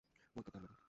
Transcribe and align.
ওইতো 0.35 0.49
তার 0.51 0.61
বাড়ি! 0.63 0.75